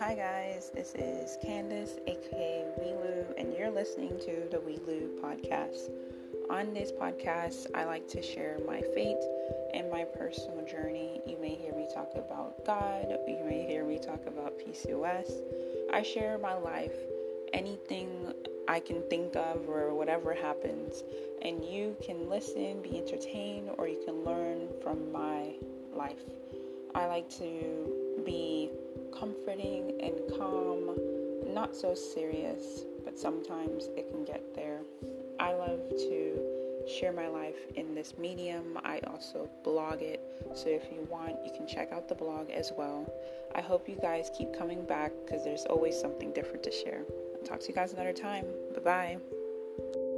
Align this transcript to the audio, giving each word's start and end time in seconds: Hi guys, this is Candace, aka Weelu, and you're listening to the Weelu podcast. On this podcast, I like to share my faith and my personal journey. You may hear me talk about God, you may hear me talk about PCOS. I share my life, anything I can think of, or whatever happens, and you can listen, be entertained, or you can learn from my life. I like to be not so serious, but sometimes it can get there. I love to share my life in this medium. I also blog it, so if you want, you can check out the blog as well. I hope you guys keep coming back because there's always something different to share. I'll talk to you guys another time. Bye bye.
Hi 0.00 0.14
guys, 0.14 0.70
this 0.72 0.94
is 0.94 1.36
Candace, 1.42 1.98
aka 2.06 2.64
Weelu, 2.80 3.34
and 3.36 3.52
you're 3.52 3.70
listening 3.70 4.18
to 4.20 4.48
the 4.50 4.56
Weelu 4.56 5.20
podcast. 5.20 5.90
On 6.48 6.72
this 6.72 6.90
podcast, 6.90 7.66
I 7.74 7.84
like 7.84 8.08
to 8.08 8.22
share 8.22 8.56
my 8.66 8.80
faith 8.94 9.22
and 9.74 9.90
my 9.90 10.04
personal 10.04 10.64
journey. 10.64 11.20
You 11.26 11.36
may 11.38 11.54
hear 11.54 11.74
me 11.74 11.86
talk 11.92 12.12
about 12.14 12.64
God, 12.64 13.14
you 13.28 13.44
may 13.44 13.66
hear 13.66 13.84
me 13.84 13.98
talk 13.98 14.24
about 14.26 14.58
PCOS. 14.58 15.32
I 15.92 16.00
share 16.00 16.38
my 16.38 16.54
life, 16.54 16.96
anything 17.52 18.32
I 18.68 18.80
can 18.80 19.02
think 19.10 19.36
of, 19.36 19.68
or 19.68 19.92
whatever 19.92 20.32
happens, 20.32 21.04
and 21.42 21.62
you 21.62 21.94
can 22.02 22.26
listen, 22.26 22.80
be 22.80 22.96
entertained, 22.96 23.68
or 23.76 23.86
you 23.86 24.00
can 24.06 24.24
learn 24.24 24.66
from 24.82 25.12
my 25.12 25.52
life. 25.94 26.24
I 26.94 27.04
like 27.04 27.28
to 27.36 28.22
be 28.24 28.70
not 31.60 31.76
so 31.76 31.94
serious, 31.94 32.84
but 33.04 33.18
sometimes 33.18 33.88
it 33.94 34.10
can 34.10 34.24
get 34.24 34.54
there. 34.54 34.80
I 35.38 35.52
love 35.52 35.90
to 35.90 36.86
share 36.88 37.12
my 37.12 37.28
life 37.28 37.58
in 37.74 37.94
this 37.94 38.14
medium. 38.16 38.78
I 38.82 39.00
also 39.00 39.46
blog 39.62 40.00
it, 40.00 40.22
so 40.54 40.68
if 40.68 40.84
you 40.90 41.06
want, 41.10 41.36
you 41.44 41.52
can 41.54 41.66
check 41.66 41.92
out 41.92 42.08
the 42.08 42.14
blog 42.14 42.48
as 42.48 42.72
well. 42.78 43.12
I 43.54 43.60
hope 43.60 43.90
you 43.90 43.96
guys 44.00 44.30
keep 44.34 44.56
coming 44.56 44.86
back 44.86 45.12
because 45.22 45.44
there's 45.44 45.66
always 45.66 46.00
something 46.00 46.32
different 46.32 46.62
to 46.62 46.70
share. 46.70 47.02
I'll 47.34 47.46
talk 47.46 47.60
to 47.60 47.68
you 47.68 47.74
guys 47.74 47.92
another 47.92 48.14
time. 48.14 48.46
Bye 48.74 48.80
bye. 48.80 50.09